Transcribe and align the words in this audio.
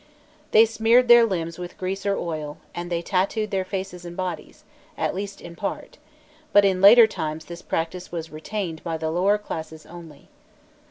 They 0.49 0.65
smeared 0.65 1.07
their 1.09 1.27
limbs 1.27 1.59
with 1.59 1.77
grease 1.77 2.07
or 2.07 2.17
oil, 2.17 2.57
and 2.73 2.91
they 2.91 3.03
tattooed 3.03 3.51
their 3.51 3.63
faces 3.63 4.03
and 4.03 4.17
bodies, 4.17 4.63
at 4.97 5.13
least 5.13 5.39
in 5.39 5.55
part; 5.55 5.99
but 6.51 6.65
in 6.65 6.81
later 6.81 7.05
times 7.05 7.45
this 7.45 7.61
practice 7.61 8.11
was 8.11 8.31
retained 8.31 8.83
by 8.83 8.97
the 8.97 9.11
lower 9.11 9.37
classes 9.37 9.85
only. 9.85 10.27